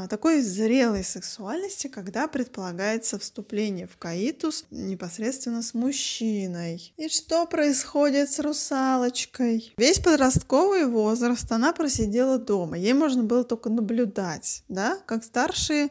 такой 0.10 0.42
зрелой 0.42 1.04
сексуальности, 1.04 1.88
когда 1.88 2.28
предполагается 2.28 3.20
вступление 3.20 3.88
в 3.88 3.98
каитус 3.98 4.66
непосредственно 4.72 5.62
с 5.62 5.74
мужчиной. 5.74 6.94
И 6.98 7.08
что 7.10 7.46
происходит 7.46 8.32
с 8.32 8.40
русалочкой? 8.40 9.74
Весь 9.78 10.00
подростковый 10.00 10.86
возраст 10.86 11.52
она 11.52 11.74
просидела 11.74 12.38
дома. 12.38 12.78
Ей 12.78 12.94
можно 12.94 13.24
было 13.24 13.44
только 13.44 13.70
наблюдать, 13.70 14.64
да, 14.68 14.98
как 15.06 15.24
старшие 15.24 15.90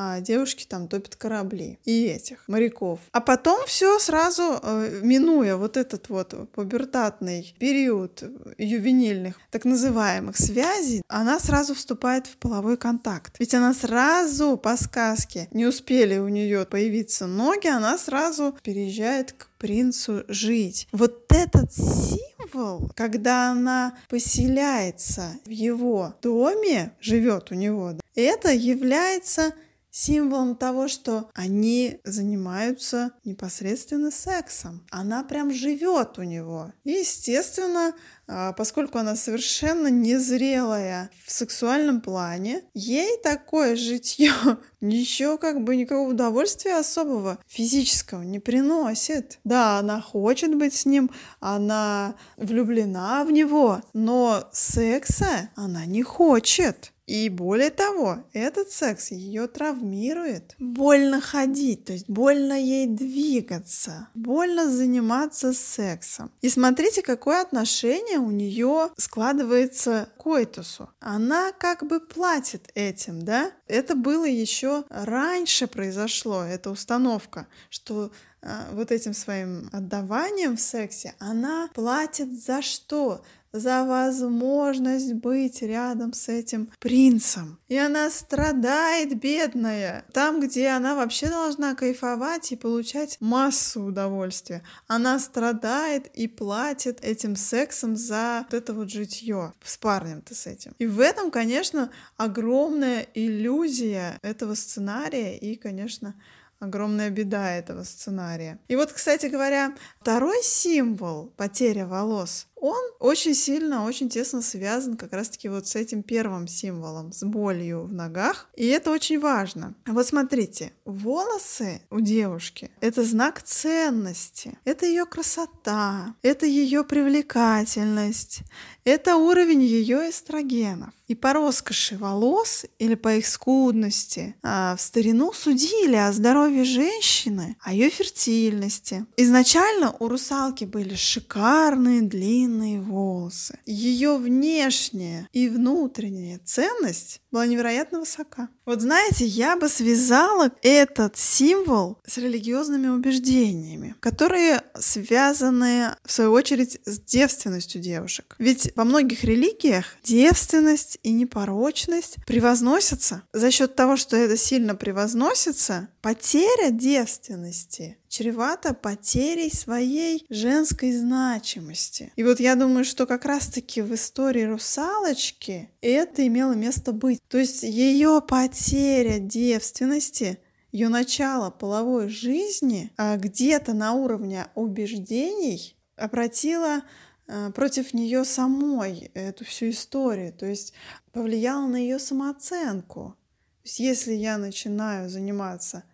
а, 0.00 0.20
девушки 0.20 0.64
там 0.64 0.86
топят 0.86 1.16
корабли 1.16 1.80
и 1.84 2.04
этих 2.04 2.46
моряков. 2.46 3.00
А 3.10 3.20
потом 3.20 3.66
все 3.66 3.98
сразу, 3.98 4.60
э, 4.62 5.00
минуя 5.02 5.56
вот 5.56 5.76
этот 5.76 6.08
вот 6.08 6.52
пубертатный 6.52 7.52
период 7.58 8.22
ювенильных 8.58 9.40
так 9.50 9.64
называемых 9.64 10.36
связей, 10.36 11.02
она 11.08 11.40
сразу 11.40 11.74
вступает 11.74 12.28
в 12.28 12.36
половой 12.36 12.76
контакт. 12.76 13.40
Ведь 13.40 13.54
она 13.54 13.74
сразу 13.74 14.56
по 14.56 14.76
сказке, 14.76 15.48
не 15.50 15.66
успели 15.66 16.18
у 16.18 16.28
нее 16.28 16.64
появиться 16.64 17.26
ноги, 17.26 17.66
она 17.66 17.98
сразу 17.98 18.56
переезжает 18.62 19.32
к 19.32 19.48
принцу 19.58 20.22
жить. 20.28 20.86
Вот 20.92 21.24
этот 21.32 21.72
символ, 21.72 22.92
когда 22.94 23.50
она 23.50 23.98
поселяется 24.08 25.32
в 25.44 25.50
его 25.50 26.14
доме, 26.22 26.92
живет 27.00 27.50
у 27.50 27.56
него, 27.56 27.94
это 28.14 28.52
является 28.52 29.52
символом 29.90 30.56
того, 30.56 30.88
что 30.88 31.30
они 31.34 32.00
занимаются 32.04 33.12
непосредственно 33.24 34.10
сексом. 34.10 34.86
Она 34.90 35.24
прям 35.24 35.52
живет 35.52 36.18
у 36.18 36.22
него. 36.22 36.72
И, 36.84 36.90
естественно, 36.90 37.94
а, 38.26 38.52
поскольку 38.52 38.98
она 38.98 39.16
совершенно 39.16 39.88
незрелая 39.88 41.10
в 41.24 41.32
сексуальном 41.32 42.00
плане, 42.00 42.62
ей 42.74 43.18
такое 43.22 43.74
житье 43.74 44.32
ничего 44.80 45.38
как 45.38 45.64
бы 45.64 45.76
никакого 45.76 46.10
удовольствия 46.10 46.76
особого 46.76 47.38
физического 47.46 48.22
не 48.22 48.38
приносит. 48.38 49.38
Да, 49.44 49.78
она 49.78 50.00
хочет 50.00 50.54
быть 50.54 50.74
с 50.74 50.84
ним, 50.84 51.10
она 51.40 52.14
влюблена 52.36 53.24
в 53.24 53.32
него, 53.32 53.80
но 53.94 54.48
секса 54.52 55.50
она 55.56 55.86
не 55.86 56.02
хочет. 56.02 56.92
И 57.08 57.30
более 57.30 57.70
того, 57.70 58.18
этот 58.34 58.70
секс 58.70 59.12
ее 59.12 59.46
травмирует. 59.48 60.54
Больно 60.58 61.22
ходить, 61.22 61.86
то 61.86 61.94
есть 61.94 62.06
больно 62.06 62.52
ей 62.52 62.86
двигаться, 62.86 64.08
больно 64.14 64.70
заниматься 64.70 65.54
сексом. 65.54 66.30
И 66.42 66.50
смотрите, 66.50 67.00
какое 67.00 67.40
отношение 67.40 68.18
у 68.18 68.30
нее 68.30 68.90
складывается 68.98 70.10
к 70.18 70.22
коитусу. 70.22 70.90
Она 71.00 71.52
как 71.52 71.86
бы 71.88 71.98
платит 71.98 72.70
этим, 72.74 73.24
да? 73.24 73.52
Это 73.66 73.94
было 73.94 74.26
еще 74.26 74.84
раньше 74.90 75.66
произошло, 75.66 76.42
эта 76.42 76.70
установка, 76.70 77.46
что 77.70 78.12
а, 78.40 78.68
вот 78.72 78.92
этим 78.92 79.14
своим 79.14 79.68
отдаванием 79.72 80.56
в 80.56 80.60
сексе 80.60 81.14
она 81.18 81.68
платит 81.74 82.32
за 82.40 82.62
что? 82.62 83.24
За 83.52 83.84
возможность 83.84 85.14
быть 85.14 85.62
рядом 85.62 86.12
с 86.12 86.28
этим 86.28 86.70
принцем. 86.78 87.58
И 87.68 87.76
она 87.76 88.10
страдает, 88.10 89.18
бедная, 89.18 90.04
там, 90.12 90.40
где 90.40 90.68
она 90.68 90.94
вообще 90.94 91.28
должна 91.28 91.74
кайфовать 91.74 92.52
и 92.52 92.56
получать 92.56 93.16
массу 93.20 93.82
удовольствия. 93.84 94.62
Она 94.86 95.18
страдает 95.18 96.06
и 96.14 96.28
платит 96.28 97.02
этим 97.02 97.36
сексом 97.36 97.96
за 97.96 98.46
вот 98.50 98.54
это 98.54 98.74
вот 98.74 98.90
житье 98.90 99.52
с 99.62 99.76
парнем-то 99.76 100.34
с 100.34 100.46
этим. 100.46 100.74
И 100.78 100.86
в 100.86 101.00
этом, 101.00 101.30
конечно, 101.30 101.90
огромная 102.16 103.06
иллюзия 103.14 104.18
этого 104.22 104.54
сценария 104.54 105.36
и, 105.36 105.56
конечно, 105.56 106.14
огромная 106.60 107.10
беда 107.10 107.52
этого 107.52 107.84
сценария. 107.84 108.58
И 108.68 108.76
вот, 108.76 108.92
кстати 108.92 109.26
говоря, 109.26 109.74
второй 110.00 110.42
символ 110.42 111.32
потеря 111.36 111.86
волос, 111.86 112.48
он 112.60 112.82
очень 112.98 113.34
сильно, 113.34 113.84
очень 113.84 114.08
тесно 114.08 114.42
связан 114.42 114.96
как 114.96 115.12
раз-таки 115.12 115.48
вот 115.48 115.66
с 115.66 115.76
этим 115.76 116.02
первым 116.02 116.48
символом, 116.48 117.12
с 117.12 117.24
болью 117.24 117.84
в 117.84 117.92
ногах. 117.92 118.48
И 118.56 118.66
это 118.66 118.90
очень 118.90 119.20
важно. 119.20 119.74
Вот 119.86 120.06
смотрите, 120.06 120.72
волосы 120.84 121.82
у 121.90 122.00
девушки— 122.00 122.70
это 122.80 123.04
знак 123.04 123.42
ценности, 123.42 124.58
это 124.64 124.86
ее 124.86 125.06
красота, 125.06 126.14
это 126.22 126.46
ее 126.46 126.84
привлекательность, 126.84 128.40
это 128.84 129.16
уровень 129.16 129.62
ее 129.62 130.10
эстрогенов. 130.10 130.90
И 131.06 131.14
по 131.14 131.32
роскоши 131.32 131.96
волос 131.96 132.66
или 132.78 132.94
по 132.94 133.14
их 133.14 133.26
скудности 133.26 134.36
а, 134.42 134.76
в 134.76 134.80
старину 134.80 135.32
судили 135.32 135.96
о 135.96 136.12
здоровье 136.12 136.64
женщины, 136.64 137.56
о 137.60 137.72
ее 137.72 137.88
фертильности. 137.88 139.06
Изначально 139.16 139.94
у 140.00 140.08
русалки 140.08 140.64
были 140.64 140.94
шикарные 140.94 142.02
длинные 142.02 142.47
волосы. 142.48 143.58
Ее 143.66 144.16
внешняя 144.16 145.28
и 145.32 145.48
внутренняя 145.48 146.40
ценность 146.44 147.20
была 147.30 147.46
невероятно 147.46 148.00
высока. 148.00 148.48
Вот 148.64 148.80
знаете, 148.80 149.26
я 149.26 149.56
бы 149.56 149.68
связала 149.68 150.50
этот 150.62 151.16
символ 151.16 151.98
с 152.06 152.18
религиозными 152.18 152.88
убеждениями, 152.88 153.94
которые 154.00 154.62
связаны, 154.78 155.94
в 156.04 156.12
свою 156.12 156.32
очередь, 156.32 156.80
с 156.84 157.00
девственностью 157.00 157.80
девушек. 157.80 158.34
Ведь 158.38 158.72
во 158.76 158.84
многих 158.84 159.24
религиях 159.24 159.84
девственность 160.02 160.98
и 161.02 161.12
непорочность 161.12 162.16
превозносятся. 162.26 163.22
За 163.32 163.50
счет 163.50 163.74
того, 163.74 163.96
что 163.96 164.16
это 164.16 164.36
сильно 164.36 164.74
превозносится, 164.74 165.88
потеря 166.00 166.70
девственности 166.70 167.97
чревато 168.18 168.74
потерей 168.74 169.48
своей 169.48 170.26
женской 170.28 170.90
значимости. 170.90 172.12
И 172.16 172.24
вот 172.24 172.40
я 172.40 172.56
думаю, 172.56 172.84
что 172.84 173.06
как 173.06 173.24
раз-таки 173.24 173.80
в 173.80 173.94
истории 173.94 174.42
русалочки 174.42 175.70
это 175.80 176.26
имело 176.26 176.52
место 176.52 176.92
быть. 176.92 177.20
То 177.28 177.38
есть 177.38 177.62
ее 177.62 178.20
потеря 178.26 179.20
девственности 179.20 180.40
ее 180.72 180.88
начало 180.88 181.50
половой 181.50 182.08
жизни 182.08 182.90
а 182.96 183.16
где-то 183.16 183.72
на 183.72 183.92
уровне 183.92 184.48
убеждений 184.56 185.76
обратила 185.96 186.82
а, 187.28 187.52
против 187.52 187.94
нее 187.94 188.24
самой 188.24 189.12
эту 189.14 189.44
всю 189.44 189.70
историю, 189.70 190.32
то 190.32 190.44
есть 190.44 190.72
повлияла 191.12 191.66
на 191.68 191.76
ее 191.76 192.00
самооценку. 192.00 193.14
То 193.62 193.64
есть 193.64 193.78
если 193.78 194.12
я 194.12 194.38
начинаю 194.38 195.08
заниматься 195.08 195.84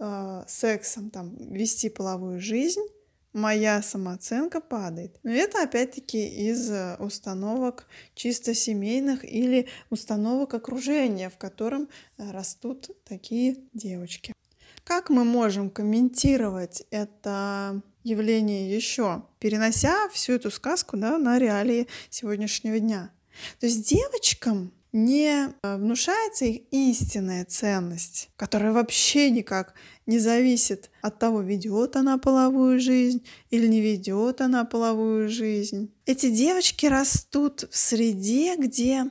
э, 0.00 0.44
сексом, 0.48 1.10
там, 1.10 1.36
вести 1.52 1.88
половую 1.88 2.40
жизнь, 2.40 2.80
моя 3.32 3.82
самооценка 3.82 4.60
падает. 4.60 5.18
Но 5.22 5.30
это 5.30 5.62
опять-таки 5.62 6.26
из 6.26 6.70
э, 6.70 6.96
установок 6.98 7.86
чисто 8.14 8.54
семейных 8.54 9.24
или 9.24 9.68
установок 9.90 10.54
окружения, 10.54 11.30
в 11.30 11.38
котором 11.38 11.88
э, 12.18 12.30
растут 12.30 12.90
такие 13.04 13.58
девочки. 13.72 14.32
Как 14.84 15.10
мы 15.10 15.24
можем 15.24 15.70
комментировать 15.70 16.82
это 16.90 17.80
явление 18.02 18.74
еще, 18.74 19.22
перенося 19.38 20.08
всю 20.08 20.32
эту 20.32 20.50
сказку 20.50 20.96
да, 20.96 21.18
на 21.18 21.38
реалии 21.38 21.86
сегодняшнего 22.08 22.80
дня? 22.80 23.12
То 23.60 23.66
есть 23.66 23.88
девочкам 23.88 24.72
не 24.92 25.48
э, 25.62 25.76
внушается 25.76 26.44
их 26.44 26.62
истинная 26.70 27.44
ценность, 27.44 28.30
которая 28.36 28.72
вообще 28.72 29.30
никак 29.30 29.74
не 30.06 30.18
зависит 30.18 30.90
от 31.02 31.18
того, 31.18 31.40
ведет 31.40 31.96
она 31.96 32.18
половую 32.18 32.80
жизнь 32.80 33.24
или 33.50 33.66
не 33.66 33.80
ведет 33.80 34.40
она 34.40 34.64
половую 34.64 35.28
жизнь. 35.28 35.92
Эти 36.06 36.30
девочки 36.30 36.86
растут 36.86 37.68
в 37.70 37.76
среде, 37.76 38.56
где 38.56 39.06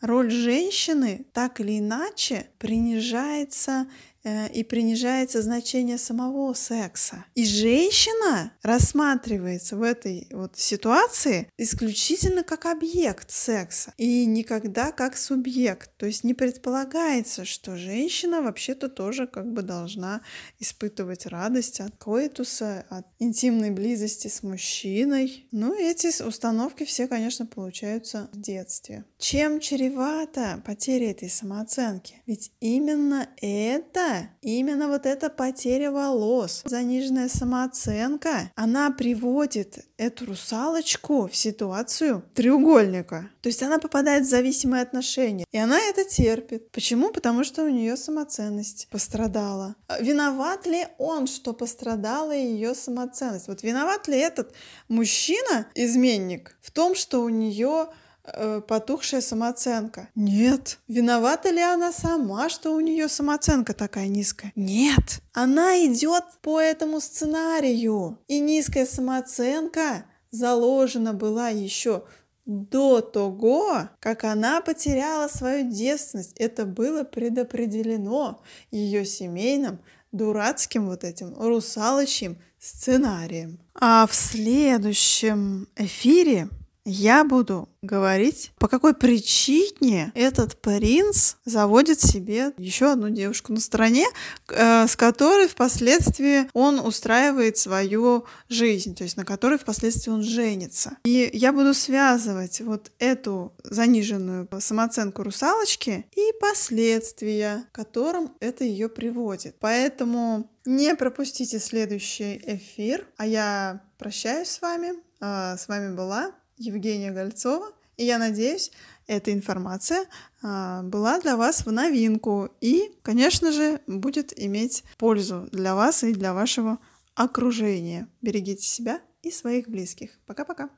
роль 0.00 0.30
женщины 0.30 1.26
так 1.32 1.60
или 1.60 1.78
иначе 1.78 2.46
принижается 2.58 3.86
и 4.24 4.64
принижается 4.64 5.42
значение 5.42 5.98
самого 5.98 6.54
секса. 6.54 7.24
И 7.34 7.44
женщина 7.44 8.52
рассматривается 8.62 9.76
в 9.76 9.82
этой 9.82 10.28
вот 10.30 10.58
ситуации 10.58 11.48
исключительно 11.58 12.42
как 12.42 12.66
объект 12.66 13.30
секса 13.30 13.92
и 13.98 14.24
никогда 14.26 14.92
как 14.92 15.16
субъект. 15.16 15.90
То 15.96 16.06
есть 16.06 16.24
не 16.24 16.34
предполагается, 16.34 17.44
что 17.44 17.76
женщина 17.76 18.42
вообще-то 18.42 18.88
тоже 18.88 19.26
как 19.26 19.52
бы 19.52 19.62
должна 19.62 20.22
испытывать 20.58 21.26
радость 21.26 21.80
от 21.80 21.96
коитуса, 21.96 22.86
от 22.88 23.06
интимной 23.18 23.70
близости 23.70 24.28
с 24.28 24.42
мужчиной. 24.42 25.46
Ну, 25.52 25.74
эти 25.74 26.22
установки 26.22 26.84
все, 26.84 27.08
конечно, 27.08 27.46
получаются 27.46 28.28
в 28.32 28.40
детстве. 28.40 29.04
Чем 29.26 29.58
чревата 29.58 30.62
потеря 30.66 31.12
этой 31.12 31.30
самооценки? 31.30 32.20
Ведь 32.26 32.52
именно 32.60 33.26
это 33.40 34.28
именно 34.42 34.86
вот 34.86 35.06
эта 35.06 35.30
потеря 35.30 35.90
волос, 35.90 36.60
заниженная 36.66 37.30
самооценка, 37.30 38.52
она 38.54 38.90
приводит 38.90 39.86
эту 39.96 40.26
русалочку 40.26 41.26
в 41.26 41.34
ситуацию 41.34 42.22
треугольника. 42.34 43.30
То 43.40 43.48
есть 43.48 43.62
она 43.62 43.78
попадает 43.78 44.26
в 44.26 44.28
зависимые 44.28 44.82
отношения. 44.82 45.46
И 45.52 45.56
она 45.56 45.80
это 45.80 46.04
терпит. 46.04 46.70
Почему? 46.70 47.10
Потому 47.10 47.44
что 47.44 47.64
у 47.64 47.70
нее 47.70 47.96
самоценность 47.96 48.88
пострадала. 48.90 49.74
Виноват 50.00 50.66
ли 50.66 50.86
он, 50.98 51.28
что 51.28 51.54
пострадала 51.54 52.32
ее 52.32 52.74
самоценность? 52.74 53.48
Вот 53.48 53.62
виноват 53.62 54.06
ли 54.06 54.18
этот 54.18 54.52
мужчина, 54.88 55.66
изменник, 55.74 56.58
в 56.60 56.70
том, 56.70 56.94
что 56.94 57.22
у 57.22 57.30
нее 57.30 57.88
э, 58.24 58.60
потухшая 58.66 59.20
самооценка. 59.20 60.08
Нет. 60.14 60.78
Виновата 60.88 61.50
ли 61.50 61.60
она 61.60 61.92
сама, 61.92 62.48
что 62.48 62.74
у 62.74 62.80
нее 62.80 63.08
самооценка 63.08 63.74
такая 63.74 64.08
низкая? 64.08 64.52
Нет. 64.56 65.20
Она 65.32 65.84
идет 65.86 66.24
по 66.42 66.60
этому 66.60 67.00
сценарию. 67.00 68.18
И 68.28 68.40
низкая 68.40 68.86
самооценка 68.86 70.04
заложена 70.30 71.14
была 71.14 71.48
еще 71.48 72.04
до 72.46 73.00
того, 73.00 73.88
как 74.00 74.24
она 74.24 74.60
потеряла 74.60 75.28
свою 75.28 75.70
девственность. 75.70 76.34
Это 76.36 76.66
было 76.66 77.04
предопределено 77.04 78.42
ее 78.70 79.04
семейным 79.04 79.78
дурацким 80.12 80.86
вот 80.86 81.04
этим 81.04 81.34
русалочьим 81.36 82.38
сценарием. 82.58 83.58
А 83.74 84.06
в 84.06 84.14
следующем 84.14 85.68
эфире 85.76 86.48
я 86.84 87.24
буду 87.24 87.68
говорить, 87.82 88.52
по 88.58 88.68
какой 88.68 88.94
причине 88.94 90.12
этот 90.14 90.60
принц 90.60 91.36
заводит 91.44 92.00
себе 92.00 92.52
еще 92.58 92.92
одну 92.92 93.10
девушку 93.10 93.52
на 93.52 93.60
стороне, 93.60 94.06
э, 94.48 94.86
с 94.86 94.96
которой 94.96 95.48
впоследствии 95.48 96.48
он 96.52 96.78
устраивает 96.78 97.56
свою 97.56 98.26
жизнь, 98.48 98.94
то 98.94 99.04
есть 99.04 99.16
на 99.16 99.24
которой 99.24 99.58
впоследствии 99.58 100.10
он 100.10 100.22
женится. 100.22 100.98
И 101.04 101.30
я 101.32 101.52
буду 101.52 101.74
связывать 101.74 102.60
вот 102.60 102.90
эту 102.98 103.54
заниженную 103.64 104.48
самооценку 104.58 105.22
русалочки 105.22 106.06
и 106.14 106.32
последствия, 106.40 107.64
к 107.72 107.74
которым 107.74 108.32
это 108.40 108.64
ее 108.64 108.88
приводит. 108.88 109.56
Поэтому 109.58 110.50
не 110.64 110.94
пропустите 110.94 111.58
следующий 111.58 112.42
эфир, 112.46 113.06
а 113.16 113.26
я 113.26 113.82
прощаюсь 113.98 114.48
с 114.48 114.60
вами. 114.60 114.94
А, 115.20 115.56
с 115.56 115.68
вами 115.68 115.94
была 115.94 116.32
Евгения 116.56 117.10
Гольцова. 117.10 117.72
И 117.96 118.04
я 118.04 118.18
надеюсь, 118.18 118.72
эта 119.06 119.32
информация 119.32 120.06
а, 120.42 120.82
была 120.82 121.20
для 121.20 121.36
вас 121.36 121.64
в 121.64 121.70
новинку 121.70 122.48
и, 122.60 122.90
конечно 123.02 123.52
же, 123.52 123.80
будет 123.86 124.32
иметь 124.38 124.84
пользу 124.98 125.48
для 125.52 125.74
вас 125.74 126.02
и 126.02 126.12
для 126.12 126.34
вашего 126.34 126.78
окружения. 127.14 128.08
Берегите 128.20 128.66
себя 128.66 129.00
и 129.22 129.30
своих 129.30 129.68
близких. 129.68 130.18
Пока-пока. 130.26 130.70